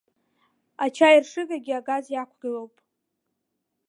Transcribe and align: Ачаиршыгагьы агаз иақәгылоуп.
Ачаиршыгагьы 0.83 1.73
агаз 1.79 2.05
иақәгылоуп. 2.11 2.73